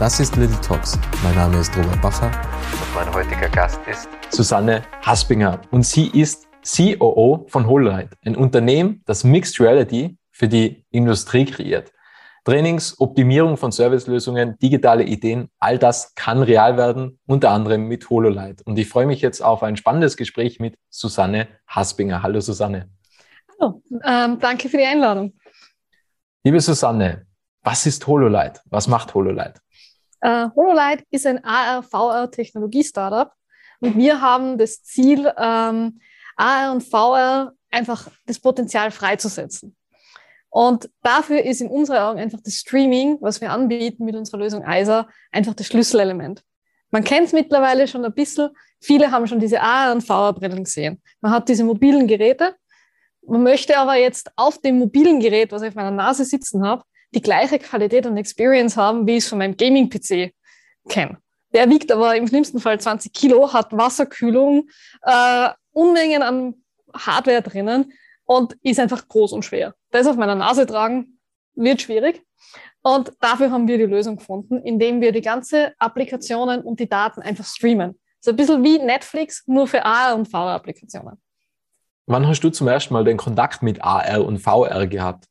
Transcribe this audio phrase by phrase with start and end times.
[0.00, 0.98] Das ist Little Talks.
[1.22, 6.48] Mein Name ist Robert Bacher und mein heutiger Gast ist Susanne Haspinger und sie ist
[6.64, 11.92] COO von HoloLight, ein Unternehmen, das Mixed Reality für die Industrie kreiert.
[12.46, 18.62] Trainings, Optimierung von Servicelösungen, digitale Ideen, all das kann real werden, unter anderem mit HoloLight.
[18.62, 22.22] Und ich freue mich jetzt auf ein spannendes Gespräch mit Susanne Haspinger.
[22.22, 22.88] Hallo Susanne.
[23.60, 25.34] Hallo, ähm, danke für die Einladung.
[26.42, 27.26] Liebe Susanne,
[27.62, 28.62] was ist HoloLight?
[28.70, 29.60] Was macht HoloLight?
[30.20, 33.32] Äh, HoloLight ist ein AR-VR-Technologie-Startup
[33.80, 36.00] und wir haben das Ziel, ähm,
[36.36, 39.76] AR und VR einfach das Potenzial freizusetzen.
[40.50, 44.64] Und dafür ist in unseren Augen einfach das Streaming, was wir anbieten mit unserer Lösung
[44.66, 46.42] ISA, einfach das Schlüsselelement.
[46.90, 48.50] Man kennt es mittlerweile schon ein bisschen.
[48.80, 51.00] Viele haben schon diese AR- und VR-Brillen gesehen.
[51.20, 52.56] Man hat diese mobilen Geräte.
[53.24, 56.82] Man möchte aber jetzt auf dem mobilen Gerät, was ich auf meiner Nase sitzen habe,
[57.14, 60.32] die gleiche Qualität und Experience haben, wie ich es von meinem Gaming-PC
[60.88, 61.18] kenne.
[61.52, 64.68] Der wiegt aber im schlimmsten Fall 20 Kilo, hat Wasserkühlung,
[65.02, 66.54] äh, Unmengen an
[66.94, 67.92] Hardware drinnen
[68.24, 69.74] und ist einfach groß und schwer.
[69.90, 71.18] Das auf meiner Nase tragen
[71.54, 72.22] wird schwierig.
[72.82, 77.20] Und dafür haben wir die Lösung gefunden, indem wir die ganze Applikationen und die Daten
[77.20, 77.98] einfach streamen.
[78.20, 81.20] So ein bisschen wie Netflix, nur für AR und VR-Applikationen.
[82.06, 85.26] Wann hast du zum ersten Mal den Kontakt mit AR und VR gehabt?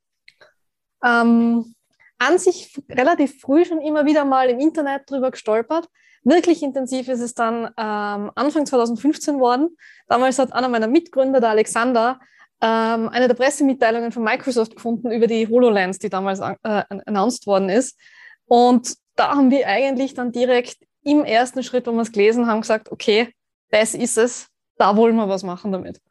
[1.03, 1.75] Ähm,
[2.17, 5.87] an sich relativ früh schon immer wieder mal im Internet drüber gestolpert.
[6.23, 9.75] Wirklich intensiv ist es dann ähm, Anfang 2015 worden.
[10.07, 12.19] Damals hat einer meiner Mitgründer, der Alexander,
[12.61, 17.69] ähm, eine der Pressemitteilungen von Microsoft gefunden über die HoloLens, die damals äh, announced worden
[17.69, 17.97] ist.
[18.45, 22.61] Und da haben wir eigentlich dann direkt im ersten Schritt, wo wir es gelesen haben,
[22.61, 23.33] gesagt, okay,
[23.69, 26.01] das ist es, da wollen wir was machen damit.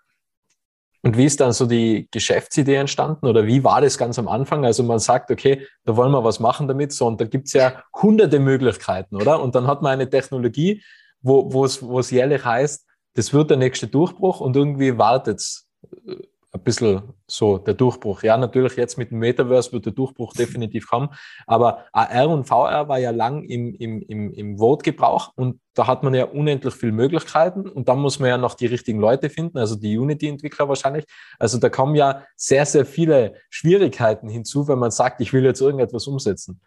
[1.02, 4.64] Und wie ist dann so die Geschäftsidee entstanden oder wie war das ganz am Anfang?
[4.64, 7.52] Also man sagt, okay, da wollen wir was machen damit, so und da gibt es
[7.52, 9.40] ja hunderte Möglichkeiten, oder?
[9.40, 10.82] Und dann hat man eine Technologie,
[11.20, 15.68] wo es jährlich heißt, das wird der nächste Durchbruch und irgendwie wartet es
[16.06, 16.14] äh,
[16.58, 18.22] ein bisschen so der Durchbruch.
[18.22, 21.10] Ja, natürlich jetzt mit dem Metaverse wird der Durchbruch definitiv kommen,
[21.46, 26.02] aber AR und VR war ja lang im, im, im, im Wortgebrauch und da hat
[26.02, 29.58] man ja unendlich viele Möglichkeiten und dann muss man ja noch die richtigen Leute finden,
[29.58, 31.04] also die Unity-Entwickler wahrscheinlich.
[31.38, 35.60] Also da kommen ja sehr, sehr viele Schwierigkeiten hinzu, wenn man sagt, ich will jetzt
[35.60, 36.60] irgendetwas umsetzen.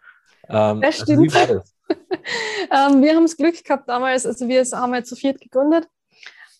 [0.48, 1.36] Ähm, das also stimmt.
[1.36, 1.74] Also das?
[1.90, 5.88] ähm, wir haben das Glück gehabt damals, also wir haben jetzt zu viert gegründet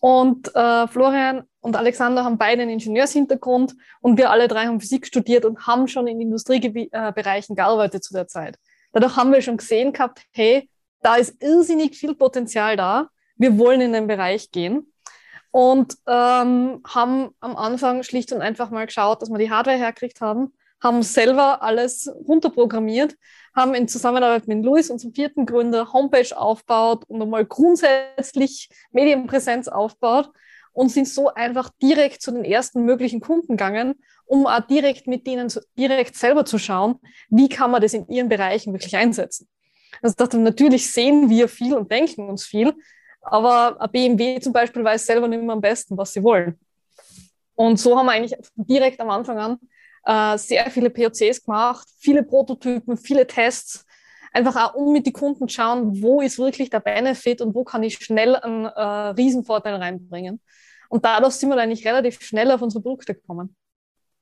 [0.00, 5.06] und äh, Florian und Alexander haben beide einen Ingenieurshintergrund und wir alle drei haben Physik
[5.06, 8.58] studiert und haben schon in Industriebereichen gearbeitet zu der Zeit.
[8.92, 10.68] Dadurch haben wir schon gesehen gehabt, hey,
[11.02, 13.08] da ist irrsinnig viel Potenzial da.
[13.36, 14.92] Wir wollen in den Bereich gehen
[15.52, 20.20] und ähm, haben am Anfang schlicht und einfach mal geschaut, dass wir die Hardware herkriegt
[20.20, 20.52] haben,
[20.82, 23.16] haben selber alles runterprogrammiert
[23.54, 30.30] haben in Zusammenarbeit mit Luis, unserem vierten Gründer, Homepage aufgebaut und einmal grundsätzlich Medienpräsenz aufgebaut
[30.72, 33.94] und sind so einfach direkt zu den ersten möglichen Kunden gegangen,
[34.24, 36.96] um auch direkt mit denen direkt selber zu schauen,
[37.28, 39.48] wie kann man das in ihren Bereichen wirklich einsetzen.
[40.00, 42.74] Also dachte, natürlich sehen wir viel und denken uns viel,
[43.20, 46.58] aber BMW zum Beispiel weiß selber nicht mehr am besten, was sie wollen.
[47.54, 49.58] Und so haben wir eigentlich direkt am Anfang an
[50.04, 53.84] äh, sehr viele POCs gemacht, viele Prototypen, viele Tests,
[54.32, 57.64] einfach auch um mit den Kunden zu schauen, wo ist wirklich der Benefit und wo
[57.64, 60.40] kann ich schnell einen äh, Riesenvorteil reinbringen.
[60.88, 63.56] Und dadurch sind wir eigentlich relativ schnell auf unsere Produkte gekommen.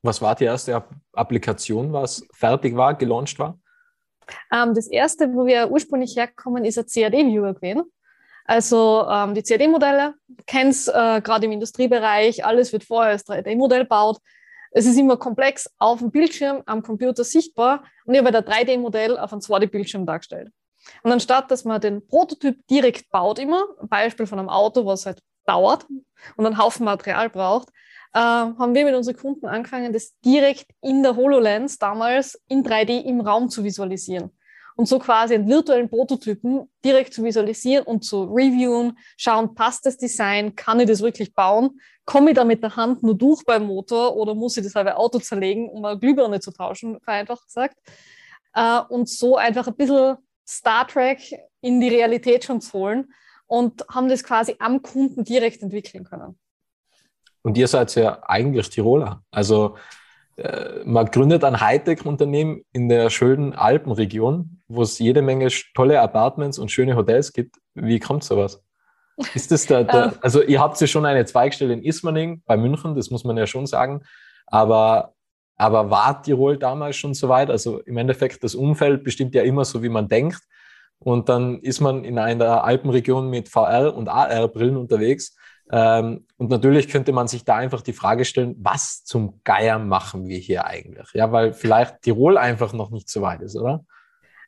[0.03, 0.83] Was war die erste
[1.13, 3.59] Applikation, was fertig war, gelauncht war?
[4.51, 7.83] Ähm, das erste, wo wir ursprünglich herkommen, ist ein CAD-Viewer gewesen.
[8.45, 10.15] Also ähm, die CAD-Modelle,
[10.47, 14.17] kennst äh, gerade im Industriebereich, alles wird vorher als 3D-Modell gebaut.
[14.71, 19.17] Es ist immer komplex auf dem Bildschirm, am Computer sichtbar und ich habe ein 3D-Modell
[19.17, 20.49] auf einem 2D-Bildschirm dargestellt.
[21.03, 25.21] Und anstatt, dass man den Prototyp direkt baut immer, Beispiel von einem Auto, was halt
[25.45, 25.85] dauert
[26.37, 27.69] und einen Haufen Material braucht,
[28.13, 33.03] äh, haben wir mit unseren Kunden angefangen, das direkt in der HoloLens damals in 3D
[33.03, 34.31] im Raum zu visualisieren
[34.81, 39.95] und so quasi einen virtuellen Prototypen direkt zu visualisieren und zu reviewen, schauen, passt das
[39.95, 43.67] Design, kann ich das wirklich bauen, komme ich da mit der Hand nur durch beim
[43.67, 47.75] Motor oder muss ich das halbe Auto zerlegen, um eine Glühbirne zu tauschen, vereinfacht gesagt.
[48.55, 50.17] Äh, und so einfach ein bisschen
[50.47, 51.31] Star Trek
[51.61, 53.13] in die Realität schon zu holen
[53.45, 56.39] und haben das quasi am Kunden direkt entwickeln können.
[57.43, 59.21] Und ihr seid ja eigentlich Tiroler.
[59.29, 59.77] Also
[60.85, 66.71] man gründet ein Hightech-Unternehmen in der schönen Alpenregion, wo es jede Menge tolle Apartments und
[66.71, 67.57] schöne Hotels gibt.
[67.75, 68.63] Wie kommt sowas?
[69.35, 72.95] Ist das der, der also ihr habt ja schon eine Zweigstelle in Ismaning bei München,
[72.95, 74.01] das muss man ja schon sagen.
[74.47, 75.13] Aber,
[75.57, 77.49] aber war Tirol damals schon so weit?
[77.49, 80.41] Also im Endeffekt, das Umfeld bestimmt ja immer so, wie man denkt.
[80.99, 85.35] Und dann ist man in einer Alpenregion mit VR und AR-Brillen unterwegs
[85.71, 90.27] ähm, und natürlich könnte man sich da einfach die Frage stellen, was zum Geier machen
[90.27, 91.07] wir hier eigentlich?
[91.13, 93.85] Ja, weil vielleicht Tirol einfach noch nicht so weit ist, oder?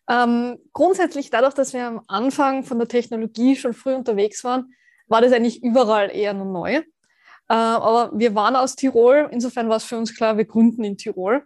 [0.10, 4.74] Ähm, grundsätzlich dadurch, dass wir am Anfang von der Technologie schon früh unterwegs waren,
[5.08, 6.74] war das eigentlich überall eher nur neu.
[6.74, 6.84] Äh,
[7.48, 11.46] aber wir waren aus Tirol, insofern war es für uns klar, wir gründen in Tirol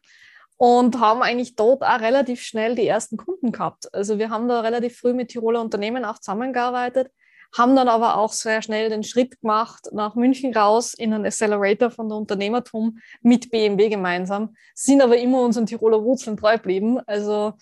[0.57, 3.93] und haben eigentlich dort auch relativ schnell die ersten Kunden gehabt.
[3.93, 7.11] Also wir haben da relativ früh mit Tiroler Unternehmen auch zusammengearbeitet
[7.55, 11.91] haben dann aber auch sehr schnell den Schritt gemacht nach München raus in einen Accelerator
[11.91, 16.99] von der Unternehmertum mit BMW gemeinsam, sind aber immer unseren Tiroler Wurzeln treu geblieben.
[17.05, 17.53] Also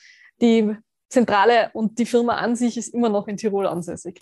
[0.42, 0.76] die
[1.10, 4.20] Zentrale und die Firma an sich ist immer noch in Tirol ansässig.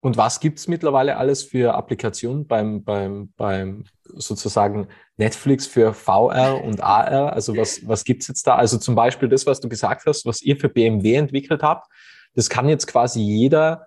[0.00, 4.86] Und was gibt es mittlerweile alles für Applikationen beim, beim, beim sozusagen
[5.16, 7.32] Netflix für VR und AR?
[7.32, 8.54] Also was, was gibt es jetzt da?
[8.54, 11.88] Also zum Beispiel das, was du gesagt hast, was ihr für BMW entwickelt habt,
[12.34, 13.86] das kann jetzt quasi jeder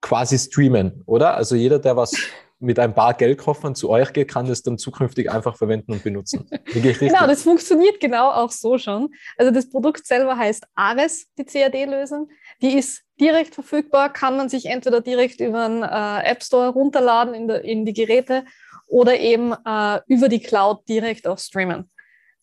[0.00, 1.34] quasi streamen, oder?
[1.34, 2.12] Also jeder, der was
[2.60, 6.48] mit ein paar Geldkoffern zu euch geht, kann das dann zukünftig einfach verwenden und benutzen.
[6.64, 9.10] genau, das funktioniert genau auch so schon.
[9.36, 12.28] Also das Produkt selber heißt Ares, die CAD-Lösung.
[12.60, 17.34] Die ist direkt verfügbar, kann man sich entweder direkt über einen äh, App Store runterladen
[17.34, 18.44] in, der, in die Geräte
[18.88, 21.88] oder eben äh, über die Cloud direkt auch streamen.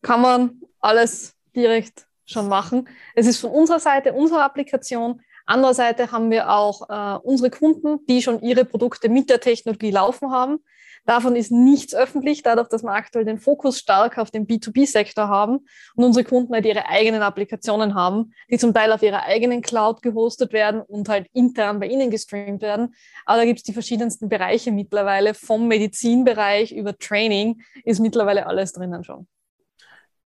[0.01, 2.87] Kann man alles direkt schon machen.
[3.15, 8.21] Es ist von unserer Seite unsere Applikation Andererseits haben wir auch äh, unsere Kunden, die
[8.21, 10.59] schon ihre Produkte mit der Technologie laufen haben.
[11.06, 15.59] Davon ist nichts öffentlich, dadurch, dass wir aktuell den Fokus stark auf den B2B-Sektor haben
[15.95, 20.01] und unsere Kunden halt ihre eigenen Applikationen haben, die zum Teil auf ihrer eigenen Cloud
[20.01, 22.95] gehostet werden und halt intern bei ihnen gestreamt werden.
[23.25, 28.74] Aber da gibt es die verschiedensten Bereiche mittlerweile, vom Medizinbereich über Training ist mittlerweile alles
[28.74, 29.27] drinnen schon.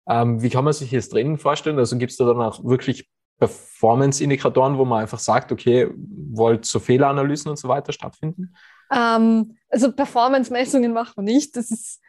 [0.08, 1.80] Ähm, wie kann man sich das Training vorstellen?
[1.80, 3.10] Also gibt es da dann auch wirklich
[3.40, 8.56] Performance-Indikatoren, wo man einfach sagt, okay, wollt so Fehleranalysen und so weiter stattfinden?
[8.92, 11.56] Ähm, also Performance-Messungen machen wir nicht.
[11.56, 12.02] Das ist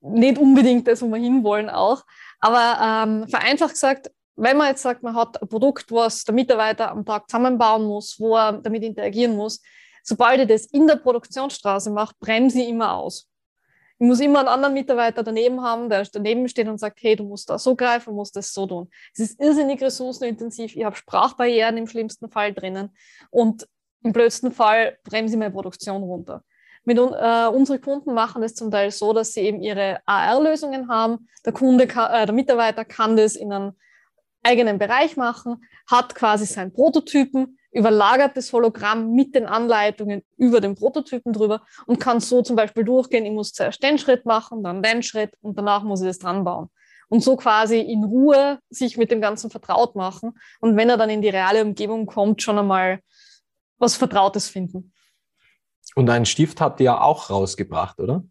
[0.00, 2.04] nicht unbedingt das, wo wir hinwollen auch.
[2.40, 6.90] Aber ähm, vereinfacht gesagt, wenn man jetzt sagt, man hat ein Produkt, was der Mitarbeiter
[6.90, 9.60] am Tag zusammenbauen muss, wo er damit interagieren muss,
[10.02, 13.29] sobald er das in der Produktionsstraße macht, bremse ich immer aus.
[14.00, 17.24] Ich muss immer einen anderen Mitarbeiter daneben haben, der daneben steht und sagt, hey, du
[17.24, 18.88] musst da so greifen, musst das so tun.
[19.12, 20.74] Es ist irrsinnig ressourcenintensiv.
[20.74, 22.96] Ich habe Sprachbarrieren im schlimmsten Fall drinnen
[23.28, 23.68] und
[24.02, 26.42] im blödsten Fall bremse ich meine Produktion runter.
[26.84, 31.28] Mit, äh, unsere Kunden machen es zum Teil so, dass sie eben ihre AR-Lösungen haben.
[31.44, 33.72] Der Kunde, kann, äh, der Mitarbeiter kann das in einem
[34.42, 40.74] eigenen Bereich machen, hat quasi seinen Prototypen, überlagert das Hologramm mit den Anleitungen über den
[40.74, 44.82] Prototypen drüber und kann so zum Beispiel durchgehen, ich muss zuerst den Schritt machen, dann
[44.82, 46.68] den Schritt und danach muss ich das dran bauen.
[47.08, 51.10] Und so quasi in Ruhe sich mit dem Ganzen vertraut machen und wenn er dann
[51.10, 53.00] in die reale Umgebung kommt, schon einmal
[53.78, 54.92] was Vertrautes finden.
[55.94, 58.22] Und einen Stift habt ihr ja auch rausgebracht, oder?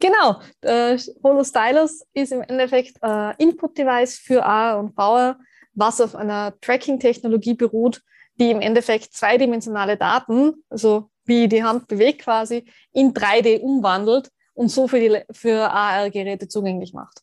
[0.00, 5.38] Genau, äh, Holo Stylus ist im Endeffekt äh, Input-Device für AR und VR,
[5.74, 8.02] was auf einer Tracking-Technologie beruht,
[8.38, 14.68] die im Endeffekt zweidimensionale Daten, also wie die Hand bewegt quasi, in 3D umwandelt und
[14.68, 17.22] so für, für AR-Geräte zugänglich macht.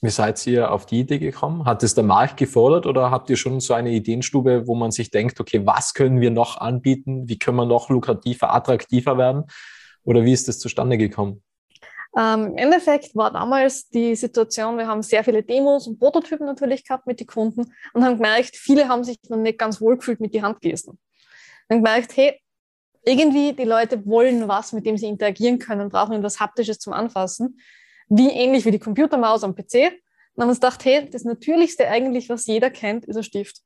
[0.00, 1.64] Wie seid ihr auf die Idee gekommen?
[1.64, 5.10] Hat es der Markt gefordert oder habt ihr schon so eine Ideenstube, wo man sich
[5.10, 7.28] denkt, okay, was können wir noch anbieten?
[7.28, 9.44] Wie können wir noch lukrativer, attraktiver werden?
[10.02, 11.44] Oder wie ist das zustande gekommen?
[12.16, 16.84] Ähm, Im Endeffekt war damals die Situation, wir haben sehr viele Demos und Prototypen natürlich
[16.84, 20.20] gehabt mit den Kunden und haben gemerkt, viele haben sich noch nicht ganz wohl gefühlt
[20.20, 20.98] mit die Handgesten.
[21.68, 22.38] Und gemerkt, hey,
[23.04, 27.58] irgendwie die Leute wollen was, mit dem sie interagieren können, brauchen etwas Haptisches zum Anfassen,
[28.08, 29.72] wie ähnlich wie die Computermaus am PC.
[29.72, 30.00] Dann haben
[30.36, 33.62] wir uns gedacht, hey, das Natürlichste eigentlich, was jeder kennt, ist ein Stift.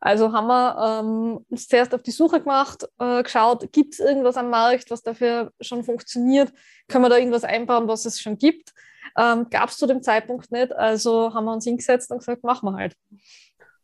[0.00, 4.36] Also haben wir ähm, uns zuerst auf die Suche gemacht, äh, geschaut, gibt es irgendwas
[4.38, 6.52] am Markt, was dafür schon funktioniert?
[6.88, 8.72] Können wir da irgendwas einbauen, was es schon gibt?
[9.18, 10.72] Ähm, Gab es zu dem Zeitpunkt nicht.
[10.72, 12.96] Also haben wir uns hingesetzt und gesagt, machen wir halt.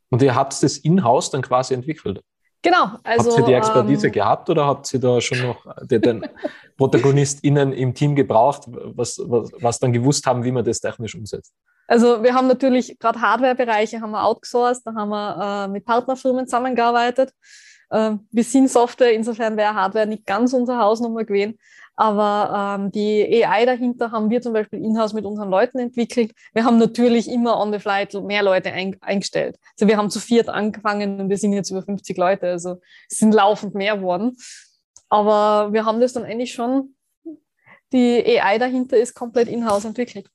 [0.09, 2.23] Und ihr habt das in-house dann quasi entwickelt?
[2.63, 2.99] Genau.
[3.05, 6.27] Also, habt ihr die Expertise ähm, gehabt oder habt ihr da schon noch den
[6.77, 11.53] ProtagonistInnen im Team gebraucht, was, was, was dann gewusst haben, wie man das technisch umsetzt?
[11.87, 16.47] Also wir haben natürlich gerade Hardware-Bereiche haben wir outgesourced, da haben wir äh, mit Partnerfirmen
[16.47, 17.33] zusammengearbeitet.
[17.93, 21.59] Ähm, wir sind Software, insofern wäre Hardware nicht ganz unser Haus nochmal gewesen.
[21.99, 26.33] Aber ähm, die AI dahinter haben wir zum Beispiel in-house mit unseren Leuten entwickelt.
[26.53, 29.57] Wir haben natürlich immer on the fly mehr Leute ein, eingestellt.
[29.73, 32.51] Also wir haben zu viert angefangen und wir sind jetzt über 50 Leute.
[32.51, 34.37] Also es sind laufend mehr geworden.
[35.09, 36.95] Aber wir haben das dann eigentlich schon,
[37.93, 40.29] die AI dahinter ist komplett in-house entwickelt.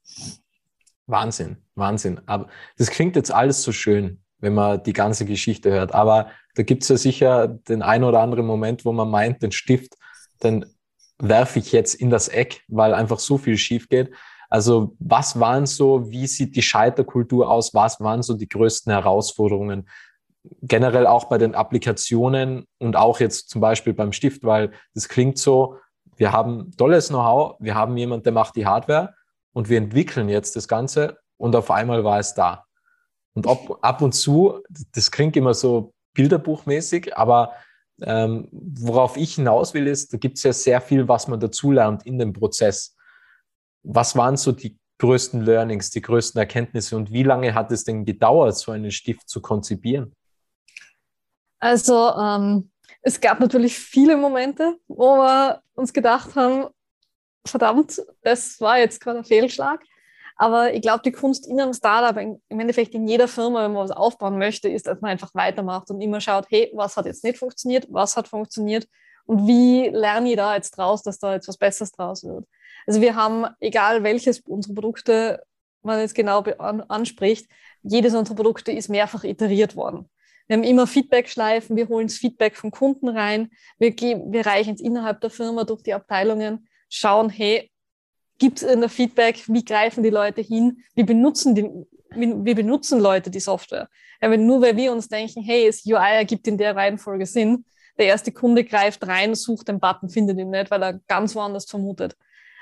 [1.07, 2.21] Wahnsinn, Wahnsinn.
[2.25, 5.93] Aber das klingt jetzt alles so schön, wenn man die ganze Geschichte hört.
[5.93, 9.51] Aber da gibt es ja sicher den einen oder anderen Moment, wo man meint, den
[9.51, 9.95] Stift,
[10.43, 10.65] den
[11.19, 14.11] werfe ich jetzt in das Eck, weil einfach so viel schief geht.
[14.49, 17.73] Also was waren so, wie sieht die Scheiterkultur aus?
[17.73, 19.87] Was waren so die größten Herausforderungen?
[20.61, 25.37] Generell auch bei den Applikationen und auch jetzt zum Beispiel beim Stift, weil das klingt
[25.37, 25.77] so,
[26.17, 29.13] wir haben tolles Know-how, wir haben jemand, der macht die Hardware
[29.53, 32.65] und wir entwickeln jetzt das Ganze und auf einmal war es da.
[33.33, 34.61] Und ab, ab und zu,
[34.93, 37.53] das klingt immer so bilderbuchmäßig, aber
[38.01, 42.05] ähm, worauf ich hinaus will, ist, da gibt es ja sehr viel, was man dazulernt
[42.05, 42.95] in dem Prozess.
[43.83, 48.05] Was waren so die größten Learnings, die größten Erkenntnisse und wie lange hat es denn
[48.05, 50.13] gedauert, so einen Stift zu konzipieren?
[51.59, 56.67] Also ähm, es gab natürlich viele Momente, wo wir uns gedacht haben,
[57.45, 59.81] verdammt, das war jetzt gerade ein Fehlschlag.
[60.35, 63.83] Aber ich glaube, die Kunst in einem Startup, im Endeffekt in jeder Firma, wenn man
[63.83, 67.23] was aufbauen möchte, ist, dass man einfach weitermacht und immer schaut, hey, was hat jetzt
[67.23, 68.87] nicht funktioniert, was hat funktioniert
[69.25, 72.47] und wie lerne ich da jetzt draus, dass da jetzt was Besseres draus wird.
[72.87, 75.43] Also wir haben, egal welches unserer Produkte
[75.83, 76.41] man jetzt genau
[76.87, 77.47] anspricht,
[77.83, 80.09] jedes unserer Produkte ist mehrfach iteriert worden.
[80.47, 84.81] Wir haben immer Feedback-Schleifen, wir holen das Feedback vom Kunden rein, wir, wir reichen es
[84.81, 87.71] innerhalb der Firma durch die Abteilungen, schauen, hey,
[88.37, 91.69] gibt es ein Feedback, wie greifen die Leute hin, wie benutzen, die,
[92.11, 93.87] wie, wie benutzen Leute die Software.
[94.21, 97.65] Ja, wenn nur weil wir uns denken, hey, das UI ergibt in der Reihenfolge Sinn,
[97.97, 101.65] der erste Kunde greift rein, sucht den Button, findet ihn nicht, weil er ganz woanders
[101.65, 102.15] vermutet.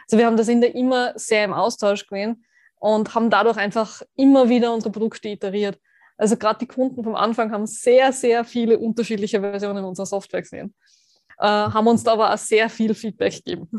[0.05, 2.43] Also wir haben das in der immer sehr im Austausch gewesen
[2.79, 5.79] und haben dadurch einfach immer wieder unsere Produkte iteriert.
[6.17, 10.75] Also gerade die Kunden vom Anfang haben sehr, sehr viele unterschiedliche Versionen unserer Software gesehen,
[11.38, 13.69] äh, haben uns da aber auch sehr viel Feedback gegeben.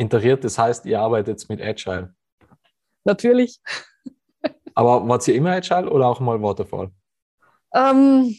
[0.00, 2.14] Interiert, das heißt, ihr arbeitet mit Agile.
[3.04, 3.60] Natürlich.
[4.74, 6.90] Aber wart ihr immer Agile oder auch mal Waterfall?
[7.74, 8.34] Ähm,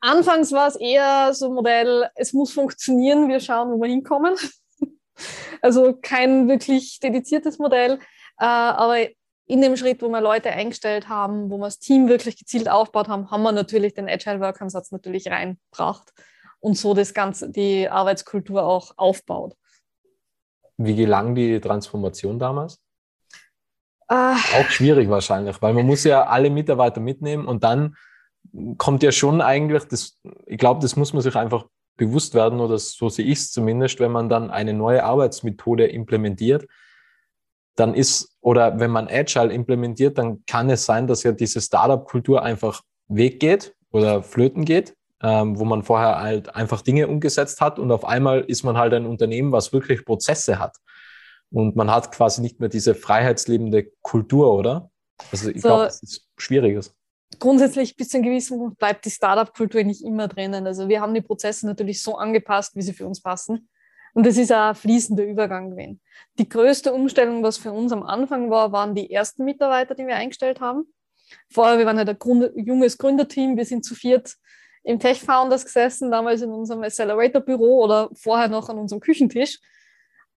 [0.00, 4.36] anfangs war es eher so ein Modell, es muss funktionieren, wir schauen, wo wir hinkommen.
[5.62, 7.94] also kein wirklich dediziertes Modell,
[8.38, 9.06] äh, aber
[9.46, 13.08] in dem Schritt, wo wir Leute eingestellt haben, wo wir das Team wirklich gezielt aufgebaut
[13.08, 16.12] haben, haben wir natürlich den Agile Work Ansatz natürlich reingebracht
[16.60, 19.54] und so das Ganze, die Arbeitskultur auch aufbaut.
[20.78, 22.80] Wie gelang die Transformation damals?
[24.06, 24.36] Ah.
[24.58, 27.94] Auch schwierig wahrscheinlich, weil man muss ja alle Mitarbeiter mitnehmen und dann
[28.78, 31.66] kommt ja schon eigentlich, das, ich glaube, das muss man sich einfach
[31.96, 36.66] bewusst werden oder so sehe ich es zumindest, wenn man dann eine neue Arbeitsmethode implementiert,
[37.74, 42.42] dann ist, oder wenn man Agile implementiert, dann kann es sein, dass ja diese Startup-Kultur
[42.42, 47.90] einfach weggeht oder flöten geht ähm, wo man vorher halt einfach Dinge umgesetzt hat und
[47.90, 50.76] auf einmal ist man halt ein Unternehmen, was wirklich Prozesse hat.
[51.50, 54.90] Und man hat quasi nicht mehr diese freiheitslebende Kultur, oder?
[55.32, 56.94] Also ich so, glaube, das ist schwieriges.
[57.38, 60.66] Grundsätzlich bis zu einem gewissen Punkt bleibt die Startup-Kultur nicht immer drinnen.
[60.66, 63.68] Also wir haben die Prozesse natürlich so angepasst, wie sie für uns passen.
[64.14, 66.00] Und das ist ein fließender Übergang gewesen.
[66.38, 70.16] Die größte Umstellung, was für uns am Anfang war, waren die ersten Mitarbeiter, die wir
[70.16, 70.84] eingestellt haben.
[71.50, 74.36] Vorher, wir waren halt ein junges Gründerteam, wir sind zu viert
[74.88, 79.58] im Tech Founders gesessen, damals in unserem Accelerator-Büro oder vorher noch an unserem Küchentisch.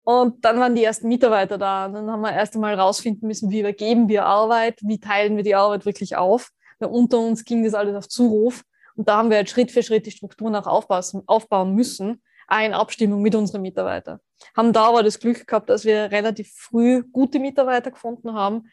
[0.03, 1.85] Und dann waren die ersten Mitarbeiter da.
[1.85, 5.43] Und dann haben wir erst einmal rausfinden müssen, wie übergeben wir Arbeit, wie teilen wir
[5.43, 6.49] die Arbeit wirklich auf.
[6.79, 8.63] Weil unter uns ging das alles auf Zuruf.
[8.97, 13.21] Und da haben wir halt Schritt für Schritt die Strukturen auch aufbauen müssen, in Abstimmung
[13.21, 14.19] mit unseren Mitarbeitern.
[14.57, 18.63] Haben da aber das Glück gehabt, dass wir relativ früh gute Mitarbeiter gefunden haben,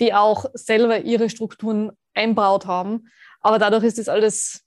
[0.00, 3.06] die auch selber ihre Strukturen einbaut haben.
[3.40, 4.64] Aber dadurch ist das alles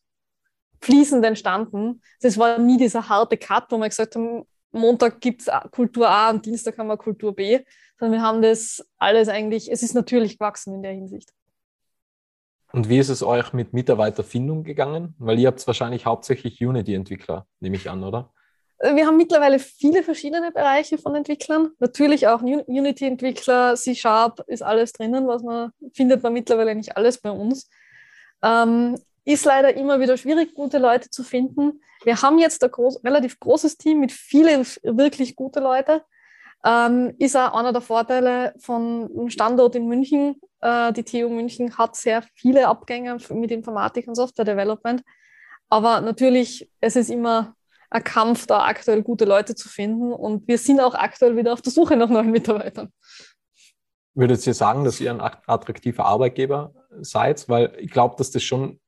[0.81, 2.01] fließend entstanden.
[2.21, 6.29] Das war nie dieser harte Cut, wo wir gesagt haben, Montag gibt es Kultur A
[6.29, 7.59] und Dienstag haben wir Kultur B,
[7.99, 11.31] sondern wir haben das alles eigentlich, es ist natürlich gewachsen in der Hinsicht.
[12.73, 15.13] Und wie ist es euch mit Mitarbeiterfindung gegangen?
[15.19, 18.31] Weil ihr habt wahrscheinlich hauptsächlich Unity-Entwickler, nehme ich an, oder?
[18.79, 21.71] Wir haben mittlerweile viele verschiedene Bereiche von Entwicklern.
[21.79, 27.29] Natürlich auch Unity-Entwickler, C-Sharp ist alles drinnen, was man findet man mittlerweile nicht alles bei
[27.29, 27.69] uns.
[28.41, 28.95] Ähm,
[29.25, 31.81] ist leider immer wieder schwierig, gute Leute zu finden.
[32.03, 36.03] Wir haben jetzt ein groß, relativ großes Team mit vielen wirklich gute Leute.
[36.63, 40.39] Ähm, ist auch einer der Vorteile von Standort in München.
[40.61, 45.03] Äh, die TU München hat sehr viele Abgänge mit Informatik und Software Development.
[45.69, 47.55] Aber natürlich, es ist immer
[47.89, 50.13] ein Kampf, da aktuell gute Leute zu finden.
[50.13, 52.91] Und wir sind auch aktuell wieder auf der Suche nach neuen Mitarbeitern.
[54.13, 57.47] Würdet ihr sagen, dass ihr ein attraktiver Arbeitgeber seid?
[57.47, 58.79] Weil ich glaube, dass das schon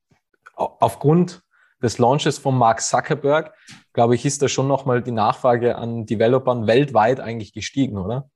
[0.55, 1.43] aufgrund
[1.81, 3.53] des Launches von Mark Zuckerberg,
[3.91, 8.29] glaube ich, ist da schon nochmal die Nachfrage an Developern weltweit eigentlich gestiegen, oder?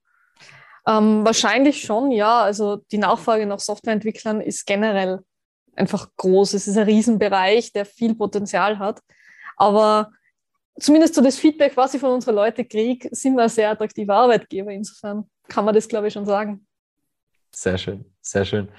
[0.86, 2.42] Ähm, wahrscheinlich schon, ja.
[2.42, 5.20] Also die Nachfrage nach Softwareentwicklern ist generell
[5.76, 6.54] einfach groß.
[6.54, 9.02] Es ist ein Riesenbereich, der viel Potenzial hat.
[9.58, 10.12] Aber
[10.80, 14.16] zumindest so das Feedback, was ich von unseren Leuten kriege, sind wir ein sehr attraktiver
[14.16, 14.72] Arbeitgeber.
[14.72, 16.66] Insofern kann man das, glaube ich, schon sagen.
[17.54, 18.70] Sehr schön, sehr schön.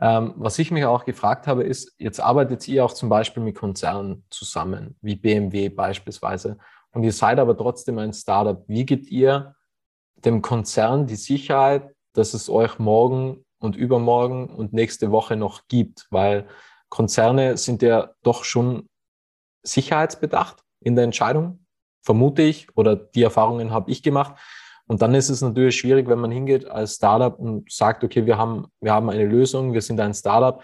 [0.00, 3.56] Ähm, was ich mich auch gefragt habe, ist, jetzt arbeitet ihr auch zum Beispiel mit
[3.56, 6.58] Konzernen zusammen, wie BMW beispielsweise,
[6.96, 8.64] und ihr seid aber trotzdem ein Startup.
[8.68, 9.54] Wie gebt ihr
[10.16, 16.06] dem Konzern die Sicherheit, dass es euch morgen und übermorgen und nächste Woche noch gibt?
[16.10, 16.48] Weil
[16.88, 18.88] Konzerne sind ja doch schon
[19.62, 21.66] sicherheitsbedacht in der Entscheidung,
[22.02, 24.36] vermute ich, oder die Erfahrungen habe ich gemacht.
[24.86, 28.38] Und dann ist es natürlich schwierig, wenn man hingeht als Startup und sagt, okay, wir
[28.38, 30.62] haben, wir haben eine Lösung, wir sind ein Startup,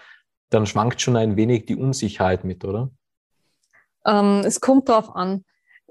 [0.49, 2.89] dann schwankt schon ein wenig die Unsicherheit mit, oder?
[4.05, 5.43] Ähm, es kommt darauf an.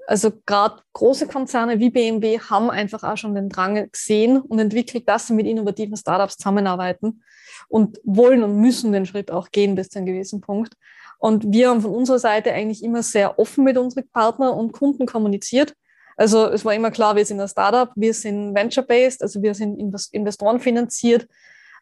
[0.07, 5.07] Also gerade große Konzerne wie BMW haben einfach auch schon den Drang gesehen und entwickelt,
[5.07, 7.23] dass sie mit innovativen Startups zusammenarbeiten
[7.69, 10.73] und wollen und müssen den Schritt auch gehen bis zu einem gewissen Punkt.
[11.19, 15.05] Und wir haben von unserer Seite eigentlich immer sehr offen mit unseren Partnern und Kunden
[15.05, 15.73] kommuniziert
[16.17, 19.79] also es war immer klar, wir sind ein Startup, wir sind venture-based, also wir sind
[20.11, 21.27] Investoren finanziert.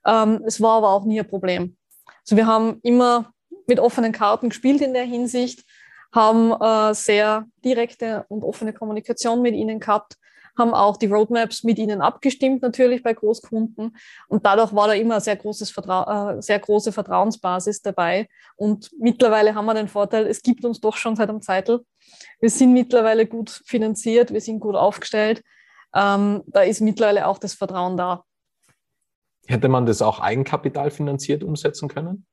[0.06, 1.76] Ähm, es war aber auch nie ein Problem.
[2.24, 3.34] Also wir haben immer
[3.68, 5.66] mit offenen Karten gespielt in der Hinsicht,
[6.14, 10.18] haben äh, sehr direkte und offene Kommunikation mit ihnen gehabt,
[10.58, 13.96] haben auch die Roadmaps mit ihnen abgestimmt, natürlich bei Großkunden.
[14.28, 18.28] Und dadurch war da immer eine sehr, großes Vertra äh, sehr große Vertrauensbasis dabei.
[18.58, 21.86] Und mittlerweile haben wir den Vorteil, es gibt uns doch schon seit einem Zeitel.
[22.40, 25.44] Wir sind mittlerweile gut finanziert, wir sind gut aufgestellt.
[25.94, 28.24] Ähm, da ist mittlerweile auch das Vertrauen da.
[29.48, 32.26] Hätte man das auch Eigenkapital finanziert umsetzen können?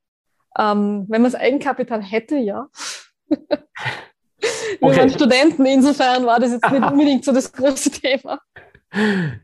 [0.58, 2.68] Ähm, wenn man das Eigenkapital hätte, ja.
[4.80, 4.98] Wir okay.
[4.98, 8.38] waren Studenten, insofern war das jetzt nicht unbedingt so das große Thema.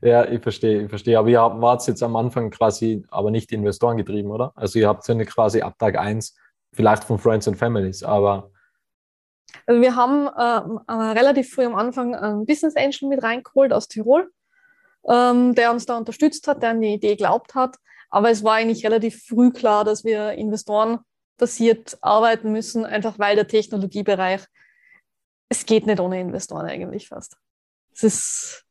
[0.01, 1.19] Ja, ich verstehe, ich verstehe.
[1.19, 4.53] Aber ihr wart jetzt am Anfang quasi aber nicht Investoren getrieben, oder?
[4.55, 6.37] Also ihr habt ja quasi ab Tag 1
[6.73, 8.51] vielleicht von Friends and Families, aber.
[9.67, 14.31] Also wir haben äh, relativ früh am Anfang einen Business Angel mit reingeholt aus Tirol,
[15.09, 17.77] ähm, der uns da unterstützt hat, der an die Idee geglaubt hat.
[18.11, 21.01] Aber es war eigentlich relativ früh klar, dass wir Investoren
[21.37, 24.43] basiert arbeiten müssen, einfach weil der Technologiebereich
[25.49, 27.37] es geht nicht ohne Investoren eigentlich fast.
[27.93, 28.65] Es ist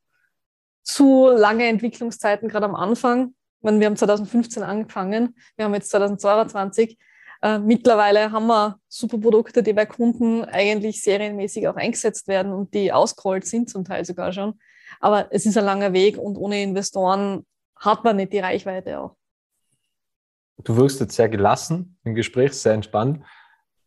[0.83, 3.35] zu lange Entwicklungszeiten, gerade am Anfang.
[3.61, 6.97] Meine, wir haben 2015 angefangen, wir haben jetzt 2022.
[7.43, 12.73] Äh, mittlerweile haben wir super Produkte, die bei Kunden eigentlich serienmäßig auch eingesetzt werden und
[12.73, 14.57] die ausgerollt sind zum Teil sogar schon.
[15.01, 19.17] Aber es ist ein langer Weg und ohne Investoren hat man nicht die Reichweite auch.
[20.63, 23.25] Du wirkst jetzt sehr gelassen im Gespräch, sehr entspannt.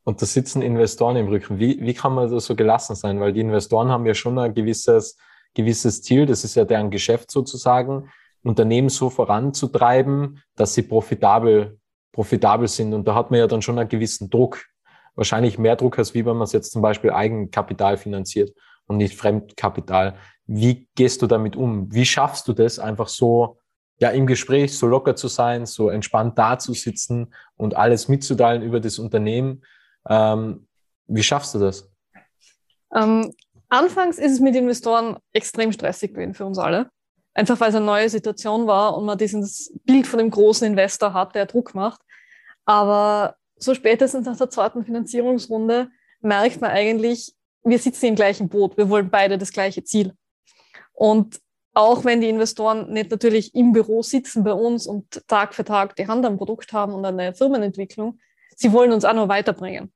[0.05, 1.59] Und da sitzen Investoren im Rücken.
[1.59, 3.19] Wie, wie kann man da so gelassen sein?
[3.21, 5.17] Weil die Investoren haben ja schon ein gewisses,
[5.55, 8.11] gewisses Ziel, das ist ja deren Geschäft sozusagen,
[8.43, 11.79] Unternehmen so voranzutreiben, dass sie profitabel,
[12.17, 12.95] profitabel sind.
[12.95, 14.65] Und da hat man ja dann schon einen gewissen Druck.
[15.15, 19.17] Wahrscheinlich mehr Druck als wie wenn man es jetzt zum Beispiel Eigenkapital finanziert und nicht
[19.17, 20.17] Fremdkapital.
[20.47, 21.93] Wie gehst du damit um?
[21.93, 23.59] Wie schaffst du das einfach so,
[23.99, 28.63] ja, im Gespräch so locker zu sein, so entspannt da zu sitzen und alles mitzuteilen
[28.63, 29.63] über das Unternehmen?
[30.09, 30.67] Ähm,
[31.07, 31.91] wie schaffst du das?
[32.95, 33.31] Ähm,
[33.69, 36.89] anfangs ist es mit Investoren extrem stressig gewesen für uns alle.
[37.35, 41.13] Einfach weil es eine neue Situation war und man dieses Bild von dem großen Investor
[41.13, 42.01] hat, der Druck macht.
[42.67, 45.89] Aber so spätestens nach der zweiten Finanzierungsrunde
[46.21, 48.77] merkt man eigentlich, wir sitzen im gleichen Boot.
[48.77, 50.13] Wir wollen beide das gleiche Ziel.
[50.93, 51.41] Und
[51.75, 55.95] auch wenn die Investoren nicht natürlich im Büro sitzen bei uns und Tag für Tag
[55.97, 58.19] die Hand am Produkt haben und an der Firmenentwicklung,
[58.57, 59.93] sie wollen uns auch noch weiterbringen.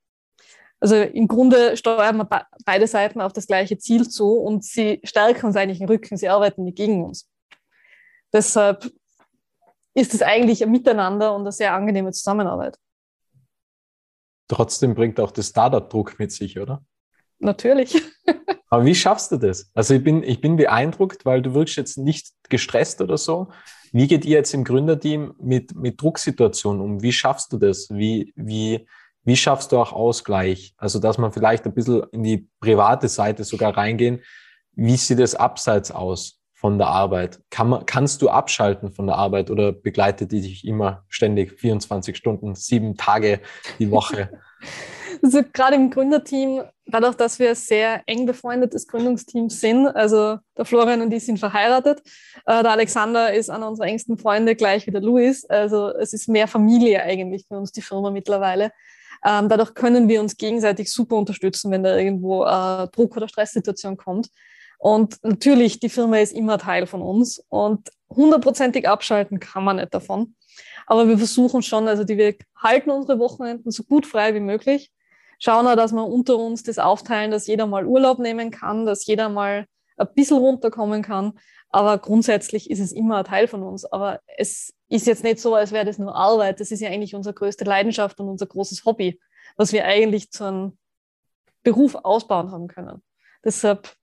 [0.78, 5.46] Also im Grunde steuern wir beide Seiten auf das gleiche Ziel zu und sie stärken
[5.46, 7.28] uns eigentlich im Rücken, sie arbeiten nicht gegen uns.
[8.32, 8.90] Deshalb
[9.94, 12.78] ist es eigentlich ein Miteinander und eine sehr angenehme Zusammenarbeit.
[14.48, 16.84] Trotzdem bringt auch das Startup Druck mit sich, oder?
[17.38, 18.00] Natürlich.
[18.68, 19.70] Aber wie schaffst du das?
[19.74, 23.48] Also ich bin, ich bin beeindruckt, weil du wirkst jetzt nicht gestresst oder so.
[23.92, 27.02] Wie geht ihr jetzt im Gründerteam mit, mit Drucksituationen um?
[27.02, 27.88] Wie schaffst du das?
[27.90, 28.86] Wie, wie,
[29.24, 30.74] wie schaffst du auch Ausgleich?
[30.76, 34.22] Also, dass man vielleicht ein bisschen in die private Seite sogar reingehen.
[34.72, 37.40] Wie sieht es abseits aus von der Arbeit?
[37.48, 42.14] Kann man, kannst du abschalten von der Arbeit oder begleitet die dich immer ständig 24
[42.14, 43.40] Stunden, sieben Tage
[43.78, 44.30] die Woche?
[45.22, 51.02] Also gerade im Gründerteam, dadurch, dass wir sehr eng befreundetes Gründungsteam sind, also der Florian
[51.02, 52.00] und ich sind verheiratet,
[52.46, 55.44] äh, der Alexander ist einer unserer engsten Freunde, gleich wie der Luis.
[55.44, 58.72] Also es ist mehr Familie eigentlich für uns, die Firma mittlerweile.
[59.22, 63.98] Ähm, dadurch können wir uns gegenseitig super unterstützen, wenn da irgendwo äh, Druck- oder Stresssituation
[63.98, 64.30] kommt.
[64.80, 69.92] Und natürlich, die Firma ist immer Teil von uns und hundertprozentig abschalten kann man nicht
[69.92, 70.34] davon.
[70.86, 74.90] Aber wir versuchen schon, also die, wir halten unsere Wochenenden so gut frei wie möglich,
[75.38, 79.06] schauen auch, dass wir unter uns das aufteilen, dass jeder mal Urlaub nehmen kann, dass
[79.06, 79.66] jeder mal
[79.98, 81.38] ein bisschen runterkommen kann.
[81.68, 83.84] Aber grundsätzlich ist es immer ein Teil von uns.
[83.84, 86.58] Aber es ist jetzt nicht so, als wäre das nur Arbeit.
[86.58, 89.20] Das ist ja eigentlich unsere größte Leidenschaft und unser großes Hobby,
[89.58, 90.78] was wir eigentlich zu einem
[91.62, 93.02] Beruf ausbauen haben können.
[93.44, 93.99] Deshalb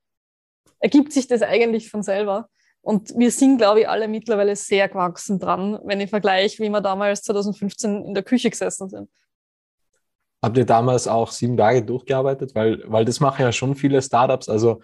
[0.79, 2.49] ergibt sich das eigentlich von selber.
[2.81, 6.81] Und wir sind, glaube ich, alle mittlerweile sehr gewachsen dran, wenn ich vergleiche, wie wir
[6.81, 9.09] damals 2015 in der Küche gesessen sind.
[10.41, 12.55] Habt ihr damals auch sieben Tage durchgearbeitet?
[12.55, 14.47] Weil, weil das machen ja schon viele Startups.
[14.47, 14.81] Also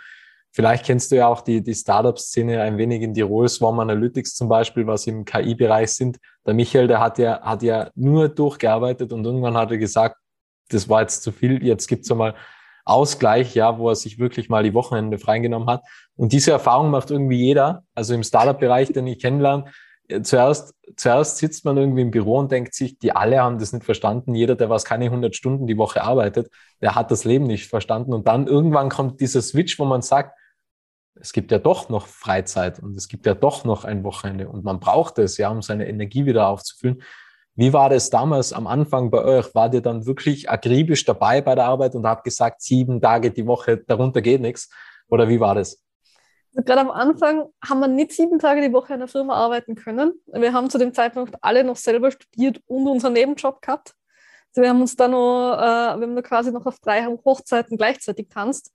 [0.51, 4.49] vielleicht kennst du ja auch die, die Startup-Szene ein wenig in Tirol, Swarm Analytics zum
[4.49, 6.17] Beispiel, was im KI-Bereich sind.
[6.45, 10.17] Der Michael, der hat ja, hat ja nur durchgearbeitet und irgendwann hat er gesagt,
[10.69, 12.35] das war jetzt zu viel, jetzt gibt es einmal
[12.85, 15.83] Ausgleich, ja, wo er sich wirklich mal die Wochenende freigenommen hat.
[16.15, 19.65] Und diese Erfahrung macht irgendwie jeder, also im Startup-Bereich, den ich kennenlerne.
[20.07, 23.73] Äh, zuerst, zuerst sitzt man irgendwie im Büro und denkt sich, die alle haben das
[23.73, 24.35] nicht verstanden.
[24.35, 26.49] Jeder, der was keine 100 Stunden die Woche arbeitet,
[26.81, 28.13] der hat das Leben nicht verstanden.
[28.13, 30.37] Und dann irgendwann kommt dieser Switch, wo man sagt,
[31.15, 34.63] es gibt ja doch noch Freizeit und es gibt ja doch noch ein Wochenende und
[34.63, 37.03] man braucht es, ja, um seine Energie wieder aufzufüllen.
[37.55, 39.53] Wie war das damals am Anfang bei euch?
[39.53, 43.45] War ihr dann wirklich akribisch dabei bei der Arbeit und habt gesagt, sieben Tage die
[43.45, 44.69] Woche, darunter geht nichts?
[45.07, 45.79] Oder wie war das?
[46.55, 49.75] Also gerade am Anfang haben wir nicht sieben Tage die Woche in der Firma arbeiten
[49.75, 50.13] können.
[50.31, 53.93] Wir haben zu dem Zeitpunkt alle noch selber studiert und unseren Nebenjob gehabt.
[54.49, 57.77] Also wir haben uns da noch, äh, wir haben da quasi noch auf drei Hochzeiten
[57.77, 58.71] gleichzeitig tanzt,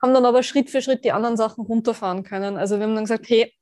[0.00, 2.56] haben dann aber Schritt für Schritt die anderen Sachen runterfahren können.
[2.56, 3.52] Also wir haben dann gesagt, hey,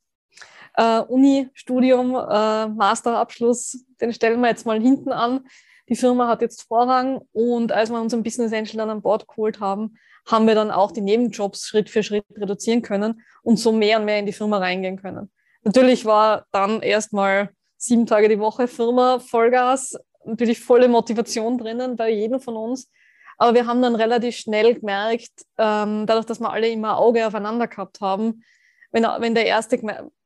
[0.81, 5.47] äh, Uni, Studium, äh, Masterabschluss, den stellen wir jetzt mal hinten an.
[5.91, 9.61] Die Firma hat jetzt Vorrang und als wir unseren Business Angel dann an Bord geholt
[9.61, 13.99] haben, haben wir dann auch die Nebenjobs Schritt für Schritt reduzieren können und so mehr
[13.99, 15.31] und mehr in die Firma reingehen können.
[15.65, 22.11] Natürlich war dann erstmal sieben Tage die Woche Firma, Vollgas, natürlich volle Motivation drinnen bei
[22.11, 22.91] jedem von uns.
[23.37, 27.67] Aber wir haben dann relativ schnell gemerkt, ähm, dadurch, dass wir alle immer Auge aufeinander
[27.67, 28.45] gehabt haben,
[28.93, 29.79] wenn, wenn der erste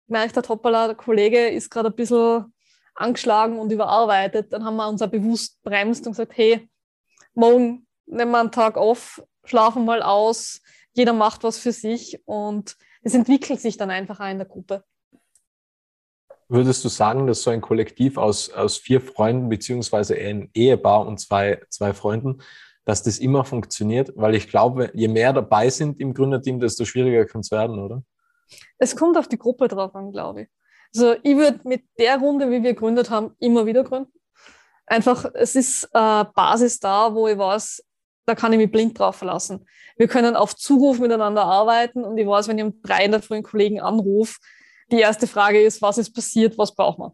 [0.07, 2.53] gemerkt hat, hoppala, der Kollege ist gerade ein bisschen
[2.95, 6.69] angeschlagen und überarbeitet, dann haben wir uns auch bewusst bremst und gesagt, hey,
[7.35, 10.61] morgen nehmen wir einen Tag auf, schlafen mal aus,
[10.93, 14.85] jeder macht was für sich und es entwickelt sich dann einfach auch in der Gruppe.
[16.49, 21.19] Würdest du sagen, dass so ein Kollektiv aus, aus vier Freunden beziehungsweise ein Ehepaar und
[21.19, 22.43] zwei, zwei Freunden,
[22.85, 24.12] dass das immer funktioniert?
[24.14, 28.03] Weil ich glaube, je mehr dabei sind im Gründerteam, desto schwieriger kann es werden, oder?
[28.78, 30.48] Es kommt auf die Gruppe drauf an, glaube ich.
[30.94, 34.12] Also ich würde mit der Runde, wie wir gegründet haben, immer wieder gründen.
[34.87, 37.83] Einfach, es ist äh, Basis da, wo ich weiß,
[38.26, 39.66] da kann ich mich blind drauf verlassen.
[39.96, 43.22] Wir können auf Zuruf miteinander arbeiten und ich weiß, wenn ich um drei in der
[43.22, 44.38] frühen Kollegen anrufe,
[44.90, 47.12] die erste Frage ist, was ist passiert, was braucht man?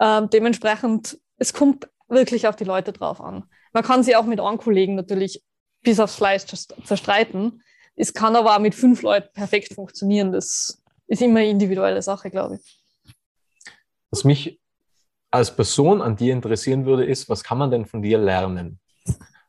[0.00, 3.44] Ähm, dementsprechend, es kommt wirklich auf die Leute drauf an.
[3.72, 5.42] Man kann sie auch mit anderen Kollegen natürlich
[5.82, 7.62] bis aufs Fleisch zerstreiten.
[7.98, 10.30] Es kann aber auch mit fünf Leuten perfekt funktionieren.
[10.30, 12.80] Das ist immer eine individuelle Sache, glaube ich.
[14.10, 14.60] Was mich
[15.30, 18.78] als Person an dir interessieren würde, ist, was kann man denn von dir lernen?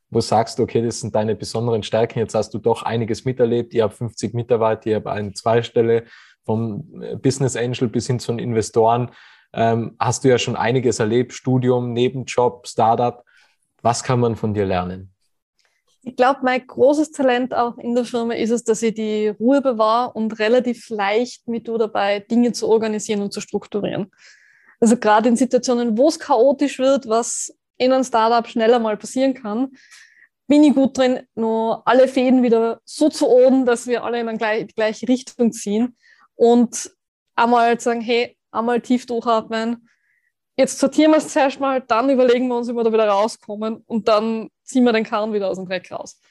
[0.09, 2.17] Wo sagst du, okay, das sind deine besonderen Stärken.
[2.17, 3.73] Jetzt hast du doch einiges miterlebt.
[3.75, 6.05] Ihr habt 50 Mitarbeiter, ihr habt eine Zweistelle
[6.43, 6.83] vom
[7.21, 9.11] Business Angel bis hin zu den Investoren.
[9.53, 13.23] Ähm, hast du ja schon einiges erlebt, Studium, Nebenjob, Startup.
[13.83, 15.13] Was kann man von dir lernen?
[16.09, 19.61] Ich glaube, mein großes Talent auch in der Firma ist es, dass ich die Ruhe
[19.61, 24.09] bewahre und relativ leicht mit du dabei, Dinge zu organisieren und zu strukturieren.
[24.79, 29.35] Also gerade in Situationen, wo es chaotisch wird, was in einem Startup schneller mal passieren
[29.35, 29.69] kann,
[30.47, 34.67] bin ich gut drin, nur alle Fäden wieder so zu oben, dass wir alle in
[34.67, 35.95] die gleiche Richtung ziehen
[36.33, 36.89] und
[37.35, 39.87] einmal sagen, hey, einmal tief durchatmen,
[40.57, 43.83] jetzt sortieren wir es zuerst mal, dann überlegen wir uns, wie wir da wieder rauskommen
[43.85, 46.21] und dann ziehen wir den Karren wieder aus dem Dreck raus.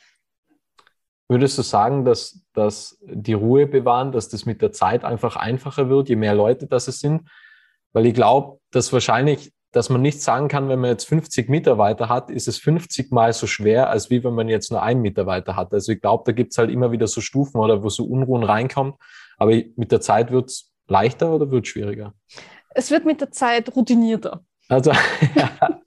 [1.28, 5.90] Würdest du sagen, dass, dass die Ruhe bewahren, dass das mit der Zeit einfach einfacher
[5.90, 7.28] wird, je mehr Leute das es sind?
[7.92, 12.08] Weil ich glaube, dass wahrscheinlich, dass man nicht sagen kann, wenn man jetzt 50 Mitarbeiter
[12.08, 15.56] hat, ist es 50 mal so schwer, als wie wenn man jetzt nur einen Mitarbeiter
[15.56, 15.74] hat.
[15.74, 18.44] Also ich glaube, da gibt es halt immer wieder so Stufen oder wo so Unruhen
[18.44, 18.94] reinkommt.
[19.36, 22.14] Aber mit der Zeit wird es leichter oder wird es schwieriger?
[22.78, 24.44] es wird mit der Zeit routinierter.
[24.68, 24.92] Also,
[25.34, 25.77] ja.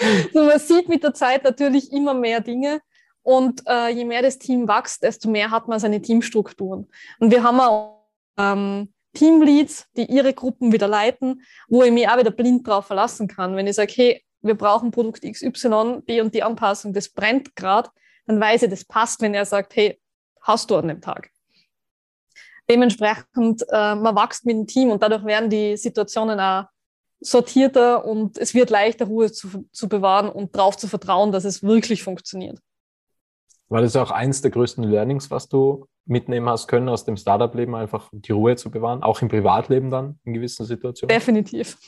[0.00, 2.80] Also man sieht mit der Zeit natürlich immer mehr Dinge
[3.22, 6.88] und äh, je mehr das Team wächst, desto mehr hat man seine Teamstrukturen.
[7.18, 12.18] Und wir haben auch ähm, Teamleads, die ihre Gruppen wieder leiten, wo ich mich auch
[12.18, 13.56] wieder blind drauf verlassen kann.
[13.56, 17.88] Wenn ich sage, hey, wir brauchen Produkt XY, die und die Anpassung, das brennt gerade,
[18.26, 19.98] dann weiß ich, das passt, wenn er sagt, hey,
[20.42, 21.30] hast du an dem Tag.
[22.68, 26.64] Dementsprechend, äh, man wächst mit dem Team und dadurch werden die Situationen auch
[27.24, 31.62] sortierter und es wird leichter, Ruhe zu, zu bewahren und darauf zu vertrauen, dass es
[31.62, 32.58] wirklich funktioniert.
[33.68, 37.74] War das auch eins der größten Learnings, was du mitnehmen hast können aus dem Startup-Leben,
[37.74, 41.14] einfach die Ruhe zu bewahren, auch im Privatleben dann in gewissen Situationen?
[41.14, 41.78] Definitiv.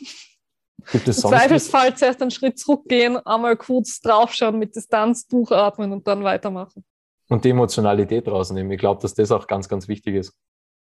[0.92, 5.92] Gibt es sonst Im Zweifelsfall zuerst einen Schritt zurückgehen, einmal kurz draufschauen, mit Distanz durchatmen
[5.92, 6.84] und dann weitermachen.
[7.28, 8.70] Und die Emotionalität rausnehmen.
[8.72, 10.32] Ich glaube, dass das auch ganz, ganz wichtig ist.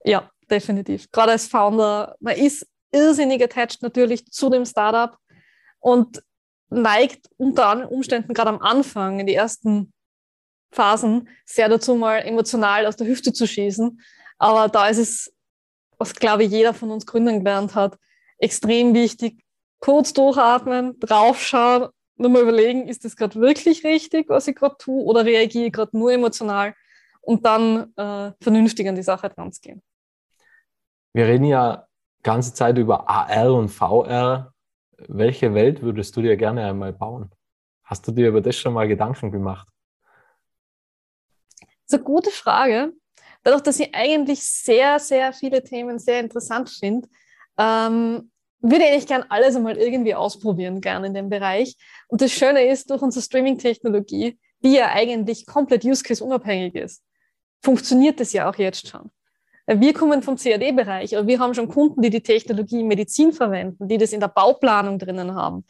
[0.05, 1.11] Ja, definitiv.
[1.11, 5.17] Gerade als Founder, man ist irrsinnig attached natürlich zu dem Startup
[5.81, 6.23] und
[6.69, 9.93] neigt unter Umständen gerade am Anfang, in die ersten
[10.73, 14.01] Phasen, sehr dazu, mal emotional aus der Hüfte zu schießen.
[14.39, 15.35] Aber da ist es,
[15.99, 17.99] was glaube ich jeder von uns Gründern gelernt hat,
[18.39, 19.43] extrem wichtig,
[19.79, 25.05] kurz durchatmen, draufschauen, nur mal überlegen, ist das gerade wirklich richtig, was ich gerade tue,
[25.05, 26.75] oder reagiere ich gerade nur emotional
[27.21, 29.83] und dann äh, vernünftig an die Sache dran zu gehen.
[31.13, 31.87] Wir reden ja
[32.27, 34.53] ganze Zeit über AR und VR.
[35.09, 37.31] Welche Welt würdest du dir gerne einmal bauen?
[37.85, 39.69] Hast du dir über das schon mal Gedanken gemacht?
[41.61, 42.93] Das ist eine gute Frage.
[43.45, 47.09] Dadurch, dass ich eigentlich sehr, sehr viele Themen sehr interessant finde,
[47.59, 51.77] ähm, würde ich gerne alles einmal irgendwie ausprobieren, gerne in dem Bereich.
[52.09, 57.05] Und das Schöne ist, durch unsere Streaming-Technologie, die ja eigentlich komplett Use-Case-unabhängig ist,
[57.63, 59.13] funktioniert das ja auch jetzt schon.
[59.67, 63.89] Wir kommen vom CAD-Bereich, aber wir haben schon Kunden, die die Technologie in Medizin verwenden,
[63.89, 65.65] die das in der Bauplanung drinnen haben.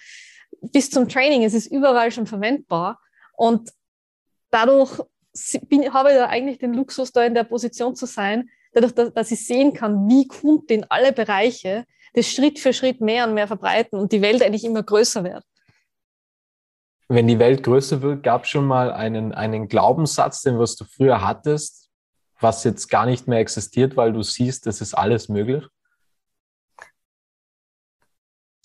[0.61, 3.00] Bis zum Training, es ist überall schon verwendbar.
[3.37, 3.70] Und
[4.50, 5.00] dadurch
[5.68, 9.12] bin, habe ich da eigentlich den Luxus, da in der Position zu sein, dadurch, dass,
[9.14, 13.35] dass ich sehen kann, wie Kunden in alle Bereiche das Schritt für Schritt mehr und
[13.35, 15.44] mehr verbreiten und die Welt eigentlich immer größer wird.
[17.09, 20.85] Wenn die Welt größer wird, gab es schon mal einen, einen Glaubenssatz, den was du
[20.85, 21.86] früher hattest,
[22.40, 25.64] was jetzt gar nicht mehr existiert, weil du siehst, es ist alles möglich?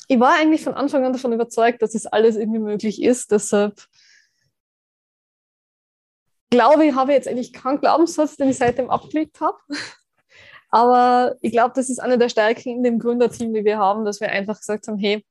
[0.07, 3.31] Ich war eigentlich von Anfang an davon überzeugt, dass es alles irgendwie möglich ist.
[3.31, 3.87] Deshalb
[6.49, 9.57] glaube ich, habe ich jetzt eigentlich keinen Glaubenssatz, den ich seitdem abgelegt habe.
[10.69, 14.21] Aber ich glaube, das ist eine der Stärken in dem Gründerteam, die wir haben, dass
[14.21, 15.25] wir einfach gesagt haben, hey,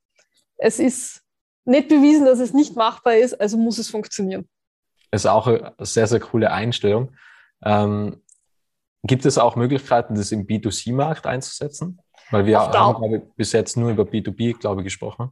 [0.57, 1.22] es ist
[1.64, 4.48] nicht bewiesen, dass es nicht machbar ist, also muss es funktionieren.
[5.11, 7.14] Das ist auch eine sehr, sehr coole Einstellung.
[7.64, 8.22] Ähm,
[9.02, 12.00] gibt es auch Möglichkeiten, das im B2C-Markt einzusetzen?
[12.30, 15.30] Weil wir haben, glaube bis jetzt nur über B2B, glaube ich, gesprochen.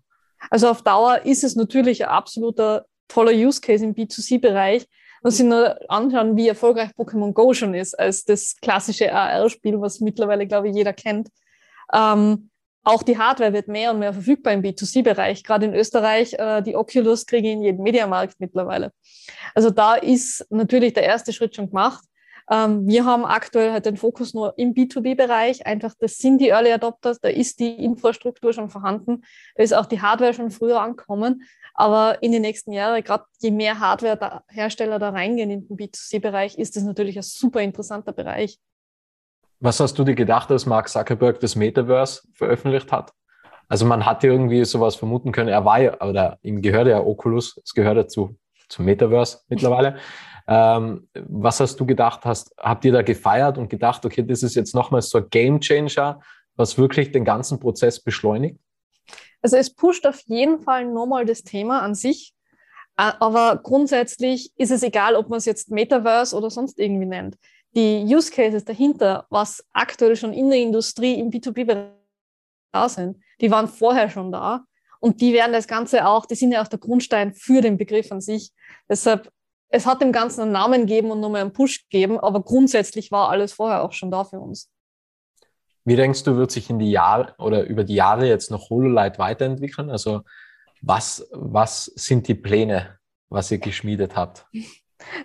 [0.50, 4.86] Also auf Dauer ist es natürlich ein absoluter toller Use Case im B2C-Bereich,
[5.22, 10.00] und sich nur anschauen, wie erfolgreich Pokémon Go schon ist, als das klassische AR-Spiel, was
[10.00, 11.28] mittlerweile, glaube ich, jeder kennt.
[11.92, 12.50] Ähm,
[12.84, 15.44] auch die Hardware wird mehr und mehr verfügbar im B2C-Bereich.
[15.44, 18.92] Gerade in Österreich, äh, die Oculus kriege ich in jedem Mediamarkt mittlerweile.
[19.54, 22.04] Also da ist natürlich der erste Schritt schon gemacht.
[22.50, 25.66] Ähm, wir haben aktuell halt den Fokus nur im B2B-Bereich.
[25.66, 29.22] Einfach, das sind die Early Adopters, da ist die Infrastruktur schon vorhanden,
[29.56, 31.42] da ist auch die Hardware schon früher angekommen.
[31.74, 36.76] Aber in den nächsten Jahren, gerade je mehr Hardware-Hersteller da reingehen in den B2C-Bereich, ist
[36.76, 38.58] das natürlich ein super interessanter Bereich.
[39.60, 43.12] Was hast du dir gedacht, als Mark Zuckerberg das Metaverse veröffentlicht hat?
[43.68, 45.48] Also man hatte irgendwie sowas vermuten können.
[45.48, 48.36] Er war ja, oder ihm gehört ja Oculus, es gehört dazu
[48.68, 49.98] zum Metaverse mittlerweile.
[50.48, 52.24] Ähm, was hast du gedacht?
[52.24, 55.60] Hast, habt ihr da gefeiert und gedacht, okay, das ist jetzt nochmal so ein Game
[55.60, 56.20] Changer,
[56.56, 58.58] was wirklich den ganzen Prozess beschleunigt?
[59.42, 62.34] Also es pusht auf jeden Fall nochmal das Thema an sich.
[62.96, 67.36] Aber grundsätzlich ist es egal, ob man es jetzt Metaverse oder sonst irgendwie nennt.
[67.76, 71.92] Die Use Cases dahinter, was aktuell schon in der Industrie im B2B-Bereich
[72.72, 74.64] da sind, die waren vorher schon da.
[74.98, 78.10] Und die werden das Ganze auch, die sind ja auch der Grundstein für den Begriff
[78.10, 78.50] an sich.
[78.88, 79.30] Deshalb,
[79.68, 83.28] es hat dem Ganzen einen Namen gegeben und nochmal einen Push gegeben, aber grundsätzlich war
[83.28, 84.70] alles vorher auch schon da für uns.
[85.84, 89.18] Wie denkst du, wird sich in die Jahre oder über die Jahre jetzt noch HoloLight
[89.18, 89.90] weiterentwickeln?
[89.90, 90.22] Also
[90.82, 94.46] was, was sind die Pläne, was ihr geschmiedet habt?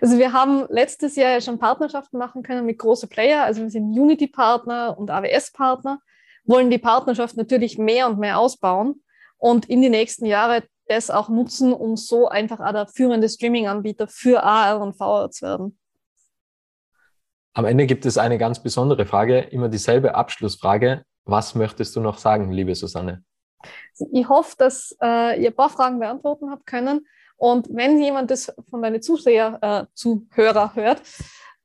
[0.02, 3.44] Also wir haben letztes Jahr ja schon Partnerschaften machen können mit großen Player.
[3.44, 6.00] Also wir sind Unity-Partner und AWS-Partner,
[6.46, 9.04] wollen die Partnerschaft natürlich mehr und mehr ausbauen
[9.38, 14.08] und in die nächsten Jahre das auch nutzen, um so einfach auch der führende Streaming-Anbieter
[14.08, 15.80] für AR und VR zu werden.
[17.54, 21.06] Am Ende gibt es eine ganz besondere Frage, immer dieselbe Abschlussfrage.
[21.26, 23.24] Was möchtest du noch sagen, liebe Susanne?
[24.12, 27.08] Ich hoffe, dass äh, ihr ein paar Fragen beantworten habt können.
[27.38, 31.02] Und wenn jemand das von deinen Zuseher, äh, Zuhörer hört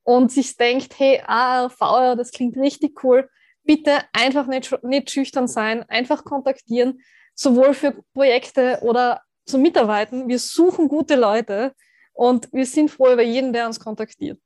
[0.02, 1.78] und sich denkt, hey, ARV,
[2.16, 3.28] das klingt richtig cool,
[3.64, 7.00] bitte einfach nicht, nicht schüchtern sein, einfach kontaktieren,
[7.38, 10.29] sowohl für Projekte oder zum Mitarbeiten.
[10.29, 11.72] Wir suchen gute Leute
[12.12, 14.38] und wir sind froh über jeden, der uns kontaktiert.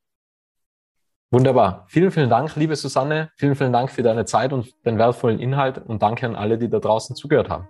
[1.31, 1.87] Wunderbar.
[1.89, 3.31] Vielen, vielen Dank, liebe Susanne.
[3.37, 6.69] Vielen, vielen Dank für deine Zeit und den wertvollen Inhalt und danke an alle, die
[6.69, 7.67] da draußen zugehört haben.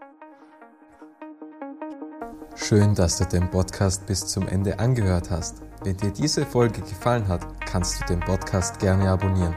[2.57, 5.63] Schön, dass du den Podcast bis zum Ende angehört hast.
[5.85, 9.55] Wenn dir diese Folge gefallen hat, kannst du den Podcast gerne abonnieren.